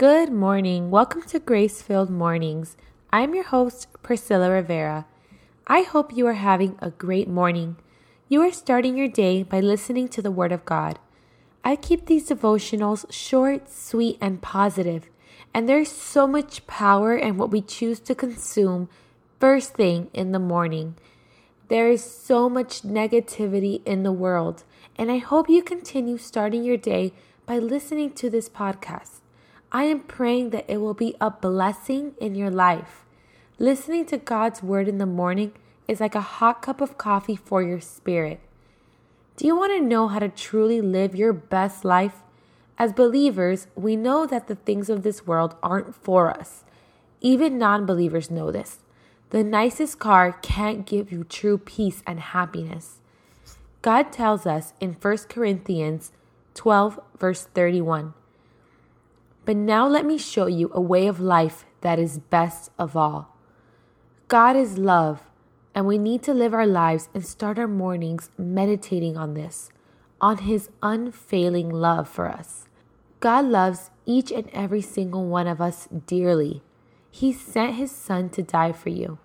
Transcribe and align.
Good 0.00 0.32
morning. 0.32 0.90
Welcome 0.90 1.24
to 1.24 1.38
Grace 1.38 1.82
Filled 1.82 2.08
Mornings. 2.08 2.74
I'm 3.12 3.34
your 3.34 3.44
host, 3.44 3.86
Priscilla 4.02 4.50
Rivera. 4.50 5.04
I 5.66 5.82
hope 5.82 6.16
you 6.16 6.26
are 6.26 6.40
having 6.40 6.78
a 6.78 6.88
great 6.88 7.28
morning. 7.28 7.76
You 8.26 8.40
are 8.40 8.50
starting 8.50 8.96
your 8.96 9.08
day 9.08 9.42
by 9.42 9.60
listening 9.60 10.08
to 10.08 10.22
the 10.22 10.30
Word 10.30 10.52
of 10.52 10.64
God. 10.64 10.98
I 11.62 11.76
keep 11.76 12.06
these 12.06 12.30
devotionals 12.30 13.12
short, 13.12 13.70
sweet, 13.70 14.16
and 14.22 14.40
positive, 14.40 15.10
and 15.52 15.68
there's 15.68 15.92
so 15.92 16.26
much 16.26 16.66
power 16.66 17.14
in 17.14 17.36
what 17.36 17.50
we 17.50 17.60
choose 17.60 18.00
to 18.00 18.14
consume 18.14 18.88
first 19.38 19.74
thing 19.74 20.08
in 20.14 20.32
the 20.32 20.38
morning. 20.38 20.96
There 21.68 21.90
is 21.90 22.02
so 22.02 22.48
much 22.48 22.80
negativity 22.80 23.82
in 23.84 24.02
the 24.02 24.12
world, 24.12 24.64
and 24.96 25.12
I 25.12 25.18
hope 25.18 25.50
you 25.50 25.62
continue 25.62 26.16
starting 26.16 26.64
your 26.64 26.78
day 26.78 27.12
by 27.44 27.58
listening 27.58 28.12
to 28.12 28.30
this 28.30 28.48
podcast. 28.48 29.20
I 29.72 29.84
am 29.84 30.00
praying 30.00 30.50
that 30.50 30.64
it 30.68 30.78
will 30.78 30.94
be 30.94 31.14
a 31.20 31.30
blessing 31.30 32.14
in 32.20 32.34
your 32.34 32.50
life. 32.50 33.04
Listening 33.58 34.04
to 34.06 34.18
God's 34.18 34.64
word 34.64 34.88
in 34.88 34.98
the 34.98 35.06
morning 35.06 35.52
is 35.86 36.00
like 36.00 36.16
a 36.16 36.20
hot 36.20 36.60
cup 36.60 36.80
of 36.80 36.98
coffee 36.98 37.36
for 37.36 37.62
your 37.62 37.80
spirit. 37.80 38.40
Do 39.36 39.46
you 39.46 39.56
want 39.56 39.72
to 39.72 39.80
know 39.80 40.08
how 40.08 40.18
to 40.18 40.28
truly 40.28 40.80
live 40.80 41.14
your 41.14 41.32
best 41.32 41.84
life? 41.84 42.16
As 42.78 42.92
believers, 42.92 43.68
we 43.76 43.94
know 43.94 44.26
that 44.26 44.48
the 44.48 44.56
things 44.56 44.90
of 44.90 45.04
this 45.04 45.24
world 45.24 45.54
aren't 45.62 45.94
for 45.94 46.30
us. 46.30 46.64
Even 47.20 47.56
non 47.56 47.86
believers 47.86 48.30
know 48.30 48.50
this. 48.50 48.78
The 49.30 49.44
nicest 49.44 50.00
car 50.00 50.32
can't 50.42 50.84
give 50.84 51.12
you 51.12 51.22
true 51.22 51.58
peace 51.58 52.02
and 52.08 52.18
happiness. 52.18 52.98
God 53.82 54.10
tells 54.10 54.46
us 54.46 54.72
in 54.80 54.94
1 54.94 55.16
Corinthians 55.28 56.10
12, 56.54 56.98
verse 57.18 57.44
31 57.54 58.14
But 59.44 59.56
now 59.56 59.86
let 59.86 60.04
me 60.04 60.18
show 60.18 60.46
you 60.46 60.70
a 60.74 60.80
way 60.80 61.06
of 61.06 61.20
life 61.20 61.64
that 61.80 61.98
is 61.98 62.18
best 62.18 62.70
of 62.78 62.96
all. 62.96 63.36
God 64.28 64.54
is 64.56 64.78
love, 64.78 65.22
and 65.74 65.86
we 65.86 65.98
need 65.98 66.22
to 66.24 66.34
live 66.34 66.54
our 66.54 66.66
lives 66.66 67.08
and 67.14 67.24
start 67.24 67.58
our 67.58 67.68
mornings 67.68 68.30
meditating 68.38 69.16
on 69.16 69.34
this, 69.34 69.70
on 70.20 70.38
His 70.38 70.70
unfailing 70.82 71.70
love 71.70 72.08
for 72.08 72.28
us. 72.28 72.66
God 73.20 73.44
loves 73.44 73.90
each 74.06 74.32
and 74.32 74.48
every 74.52 74.80
single 74.80 75.26
one 75.26 75.46
of 75.46 75.60
us 75.60 75.88
dearly. 76.06 76.62
He 77.10 77.32
sent 77.32 77.74
his 77.74 77.90
son 77.90 78.30
to 78.30 78.42
die 78.42 78.72
for 78.72 78.88
you. 78.88 79.18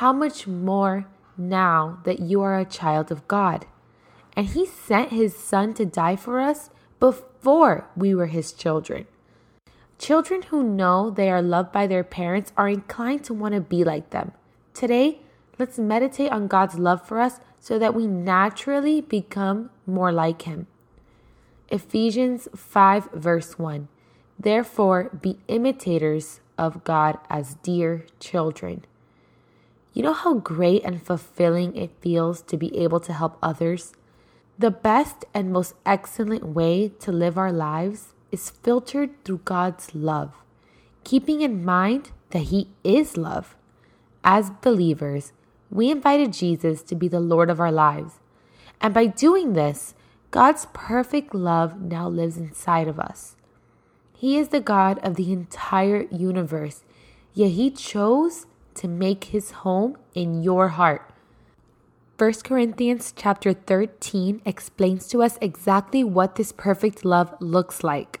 How 0.00 0.12
much 0.12 0.46
more 0.46 1.06
now 1.36 2.00
that 2.04 2.18
you 2.18 2.42
are 2.42 2.58
a 2.58 2.64
child 2.64 3.12
of 3.12 3.28
God? 3.28 3.66
And 4.34 4.46
he 4.46 4.66
sent 4.66 5.10
his 5.10 5.36
son 5.36 5.74
to 5.74 5.84
die 5.84 6.16
for 6.16 6.40
us 6.40 6.70
before 6.98 7.88
we 7.94 8.14
were 8.14 8.26
his 8.26 8.52
children. 8.52 9.06
Children 10.02 10.42
who 10.50 10.64
know 10.64 11.10
they 11.10 11.30
are 11.30 11.40
loved 11.40 11.70
by 11.70 11.86
their 11.86 12.02
parents 12.02 12.52
are 12.56 12.68
inclined 12.68 13.22
to 13.22 13.32
want 13.32 13.54
to 13.54 13.60
be 13.60 13.84
like 13.84 14.10
them. 14.10 14.32
Today, 14.74 15.20
let's 15.60 15.78
meditate 15.78 16.32
on 16.32 16.48
God's 16.48 16.76
love 16.76 17.06
for 17.06 17.20
us 17.20 17.38
so 17.60 17.78
that 17.78 17.94
we 17.94 18.08
naturally 18.08 19.00
become 19.00 19.70
more 19.86 20.10
like 20.10 20.42
him. 20.42 20.66
Ephesians 21.68 22.48
5, 22.52 23.10
verse 23.12 23.60
1. 23.60 23.86
Therefore, 24.36 25.08
be 25.22 25.38
imitators 25.46 26.40
of 26.58 26.82
God 26.82 27.18
as 27.30 27.54
dear 27.62 28.04
children. 28.18 28.84
You 29.92 30.02
know 30.02 30.14
how 30.14 30.34
great 30.34 30.82
and 30.82 31.00
fulfilling 31.00 31.76
it 31.76 31.92
feels 32.00 32.42
to 32.42 32.56
be 32.56 32.76
able 32.76 32.98
to 32.98 33.12
help 33.12 33.38
others? 33.40 33.92
The 34.58 34.72
best 34.72 35.26
and 35.32 35.52
most 35.52 35.74
excellent 35.86 36.44
way 36.44 36.88
to 36.88 37.12
live 37.12 37.38
our 37.38 37.52
lives 37.52 38.14
is 38.32 38.50
filtered 38.50 39.10
through 39.24 39.42
God's 39.44 39.94
love, 39.94 40.32
keeping 41.04 41.42
in 41.42 41.64
mind 41.64 42.10
that 42.30 42.44
He 42.44 42.68
is 42.82 43.16
love. 43.16 43.54
As 44.24 44.50
believers, 44.50 45.32
we 45.70 45.90
invited 45.90 46.32
Jesus 46.32 46.82
to 46.82 46.94
be 46.94 47.06
the 47.06 47.20
Lord 47.20 47.50
of 47.50 47.60
our 47.60 47.72
lives. 47.72 48.14
And 48.80 48.92
by 48.92 49.06
doing 49.06 49.52
this, 49.52 49.94
God's 50.32 50.66
perfect 50.72 51.34
love 51.34 51.80
now 51.80 52.08
lives 52.08 52.36
inside 52.36 52.88
of 52.88 52.98
us. 52.98 53.36
He 54.16 54.38
is 54.38 54.48
the 54.48 54.60
God 54.60 54.98
of 55.04 55.16
the 55.16 55.32
entire 55.32 56.06
universe, 56.10 56.82
yet 57.34 57.50
He 57.50 57.70
chose 57.70 58.46
to 58.74 58.88
make 58.88 59.24
his 59.24 59.50
home 59.50 59.96
in 60.14 60.42
your 60.42 60.68
heart. 60.68 61.08
1 62.18 62.32
Corinthians 62.44 63.12
chapter 63.16 63.52
13 63.52 64.42
explains 64.44 65.08
to 65.08 65.22
us 65.22 65.38
exactly 65.40 66.04
what 66.04 66.36
this 66.36 66.52
perfect 66.52 67.04
love 67.04 67.34
looks 67.40 67.82
like. 67.82 68.20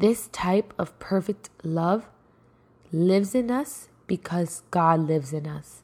This 0.00 0.28
type 0.28 0.72
of 0.78 0.98
perfect 0.98 1.50
love 1.62 2.08
lives 2.90 3.34
in 3.34 3.50
us 3.50 3.90
because 4.06 4.62
God 4.70 5.00
lives 5.00 5.34
in 5.34 5.46
us. 5.46 5.82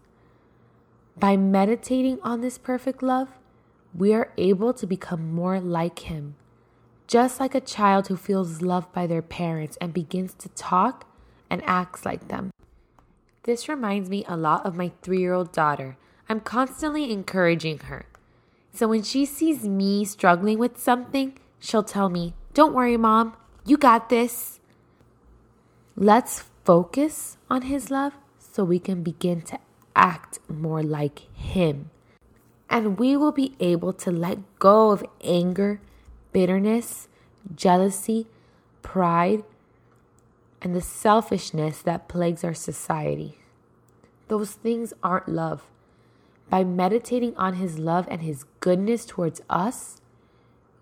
By 1.18 1.36
meditating 1.36 2.20
on 2.22 2.40
this 2.40 2.56
perfect 2.56 3.02
love, 3.02 3.28
we 3.94 4.14
are 4.14 4.32
able 4.38 4.72
to 4.72 4.86
become 4.86 5.34
more 5.34 5.60
like 5.60 5.98
Him. 5.98 6.34
Just 7.06 7.40
like 7.40 7.54
a 7.54 7.60
child 7.60 8.08
who 8.08 8.16
feels 8.16 8.62
loved 8.62 8.90
by 8.94 9.06
their 9.06 9.20
parents 9.20 9.76
and 9.82 9.92
begins 9.92 10.32
to 10.38 10.48
talk 10.48 11.06
and 11.50 11.62
acts 11.66 12.06
like 12.06 12.28
them. 12.28 12.52
This 13.42 13.68
reminds 13.68 14.08
me 14.08 14.24
a 14.26 14.34
lot 14.34 14.64
of 14.64 14.76
my 14.76 14.92
three 15.02 15.20
year 15.20 15.34
old 15.34 15.52
daughter. 15.52 15.98
I'm 16.26 16.40
constantly 16.40 17.12
encouraging 17.12 17.80
her. 17.80 18.06
So 18.72 18.88
when 18.88 19.02
she 19.02 19.26
sees 19.26 19.64
me 19.64 20.06
struggling 20.06 20.58
with 20.58 20.78
something, 20.78 21.38
she'll 21.58 21.82
tell 21.82 22.08
me, 22.08 22.32
Don't 22.54 22.72
worry, 22.72 22.96
mom, 22.96 23.36
you 23.66 23.76
got 23.76 24.08
this. 24.08 24.60
Let's 25.96 26.44
focus 26.64 27.36
on 27.50 27.62
His 27.62 27.90
love 27.90 28.14
so 28.38 28.62
we 28.64 28.78
can 28.78 29.02
begin 29.02 29.42
to 29.42 29.58
act 29.96 30.38
more 30.48 30.82
like 30.82 31.20
Him. 31.34 31.90
And 32.70 32.98
we 32.98 33.16
will 33.16 33.32
be 33.32 33.56
able 33.58 33.92
to 33.94 34.10
let 34.10 34.38
go 34.58 34.90
of 34.90 35.04
anger, 35.22 35.80
bitterness, 36.32 37.08
jealousy, 37.54 38.26
pride, 38.82 39.42
and 40.62 40.74
the 40.74 40.80
selfishness 40.80 41.82
that 41.82 42.08
plagues 42.08 42.44
our 42.44 42.54
society. 42.54 43.38
Those 44.28 44.52
things 44.52 44.92
aren't 45.02 45.28
love. 45.28 45.64
By 46.48 46.62
meditating 46.62 47.36
on 47.36 47.54
His 47.54 47.78
love 47.78 48.06
and 48.10 48.22
His 48.22 48.44
goodness 48.60 49.04
towards 49.04 49.40
us, 49.50 50.00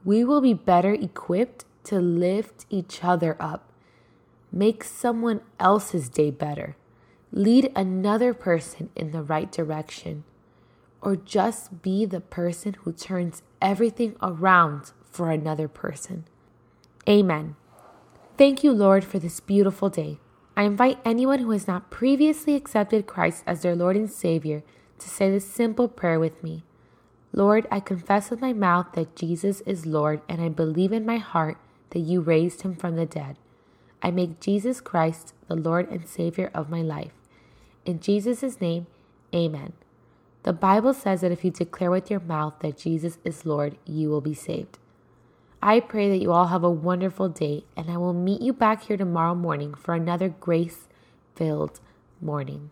we 0.05 0.23
will 0.23 0.43
be 0.43 0.53
better 0.53 0.93
equipped 0.93 1.65
to 1.85 2.01
lift 2.01 2.67
each 2.71 3.03
other 3.03 3.37
up, 3.39 3.73
make 4.51 4.85
someone 4.85 5.41
else's 5.61 6.09
day 6.09 6.31
better, 6.31 6.77
lead 7.33 7.71
another 7.77 8.35
person 8.35 8.91
in 8.95 9.11
the 9.11 9.23
right 9.23 9.51
direction, 9.51 10.25
or 11.01 11.17
just 11.17 11.83
be 11.83 12.05
the 12.05 12.21
person 12.21 12.75
who 12.81 12.93
turns 12.93 13.43
everything 13.61 14.17
around 14.23 14.93
for 15.11 15.31
another 15.31 15.69
person. 15.69 16.25
Amen. 17.09 17.57
Thank 18.37 18.65
you, 18.65 18.73
Lord, 18.73 19.05
for 19.05 19.19
this 19.19 19.41
beautiful 19.41 19.89
day. 19.91 20.19
I 20.57 20.63
invite 20.63 20.99
anyone 21.05 21.41
who 21.41 21.51
has 21.51 21.69
not 21.69 21.91
previously 21.91 22.55
accepted 22.55 23.07
Christ 23.07 23.45
as 23.47 23.63
their 23.63 23.77
Lord 23.77 23.97
and 23.97 24.11
Savior 24.11 24.63
to 24.99 25.09
say 25.09 25.31
this 25.31 25.47
simple 25.47 25.89
prayer 25.89 26.19
with 26.19 26.43
me. 26.43 26.65
Lord, 27.33 27.67
I 27.71 27.81
confess 27.81 28.31
with 28.31 28.41
my 28.41 28.53
mouth 28.53 28.87
that 28.95 29.17
Jesus 29.17 29.61
is 29.63 29.87
Lord, 29.87 30.21
and 30.29 30.41
I 30.41 30.49
believe 30.49 30.93
in 30.93 31.05
my 31.05 31.19
heart 31.19 31.59
that 31.95 32.01
you 32.01 32.21
raised 32.21 32.61
him 32.63 32.75
from 32.75 32.97
the 32.97 33.07
dead. 33.07 33.37
I 34.03 34.11
make 34.11 34.41
Jesus 34.41 34.83
Christ 34.83 35.33
the 35.49 35.55
Lord 35.55 35.89
and 35.89 36.07
Savior 36.07 36.51
of 36.53 36.69
my 36.69 36.83
life. 36.83 37.13
In 37.87 38.01
Jesus' 38.01 38.61
name, 38.61 38.87
amen. 39.35 39.73
The 40.43 40.53
Bible 40.53 40.93
says 40.93 41.23
that 41.23 41.33
if 41.33 41.43
you 41.43 41.51
declare 41.51 41.91
with 41.91 42.11
your 42.11 42.21
mouth 42.21 42.55
that 42.61 42.77
Jesus 42.77 43.17
is 43.25 43.47
Lord, 43.47 43.79
you 43.87 44.11
will 44.11 44.21
be 44.21 44.35
saved. 44.35 44.79
I 45.63 45.81
pray 45.81 46.11
that 46.11 46.21
you 46.21 46.33
all 46.33 46.49
have 46.49 46.65
a 46.65 46.71
wonderful 46.71 47.31
day, 47.31 47.65
and 47.75 47.91
I 47.91 47.97
will 47.97 48.13
meet 48.13 48.43
you 48.43 48.53
back 48.53 48.83
here 48.83 48.99
tomorrow 48.99 49.35
morning 49.35 49.73
for 49.73 49.95
another 49.95 50.29
grace 50.29 50.89
filled 51.35 51.81
morning. 52.21 52.71